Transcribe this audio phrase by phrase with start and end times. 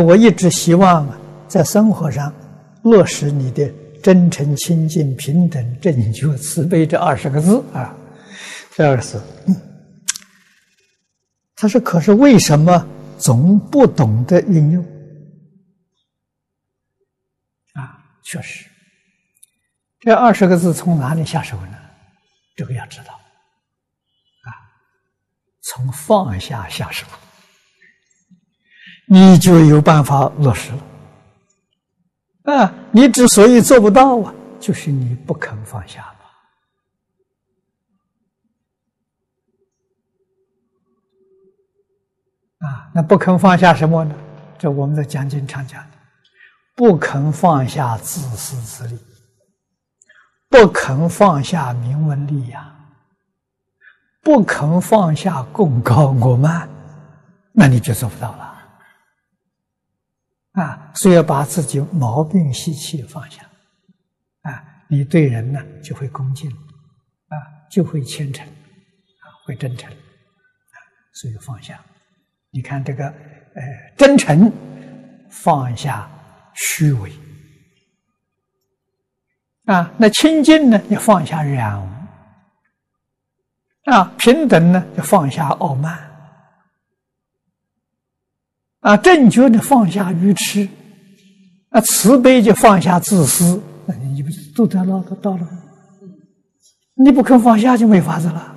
[0.00, 1.08] 我一直希望
[1.48, 2.32] 在生活上
[2.82, 3.70] 落实你的
[4.02, 7.96] 真诚、清净、平等、正觉、慈悲这二十个字啊。
[8.72, 9.20] 这二十，
[11.54, 12.86] 他说：“可是为什么
[13.18, 14.82] 总不懂得运用？”
[17.74, 18.64] 啊，确实，
[19.98, 21.76] 这二十个字从哪里下手呢？
[22.56, 23.12] 这个要知道。
[23.12, 24.48] 啊，
[25.62, 27.06] 从放下下手。
[29.12, 30.70] 你就有办法落实
[32.44, 32.54] 了。
[32.54, 36.00] 啊，你之所以做不到啊，就是你不肯放下
[42.60, 42.68] 嘛。
[42.68, 44.14] 啊，那不肯放下什么呢？
[44.56, 45.96] 这我们在讲经常讲的，
[46.76, 48.96] 不肯放下自私自利，
[50.48, 52.64] 不肯放下名闻利养，
[54.22, 56.68] 不肯放下贡高我慢，
[57.50, 58.58] 那你就做不到了。
[60.52, 63.42] 啊，所以要把自己毛病习气放下，
[64.42, 67.36] 啊，你对人呢就会恭敬，啊，
[67.70, 70.76] 就会虔诚，啊，会真诚，啊，
[71.12, 71.80] 所以放下。
[72.50, 73.62] 你看这个，呃，
[73.96, 74.52] 真诚
[75.30, 76.10] 放下
[76.54, 77.12] 虚伪，
[79.66, 81.88] 啊，那清净呢要放下染污，
[83.84, 86.09] 啊，平等呢要放下傲慢。
[88.80, 90.68] 啊，正确的放下愚痴，
[91.68, 95.46] 啊，慈悲就放下自私，那你不就都得了，都到了？
[96.94, 98.56] 你不肯放下就没法子了。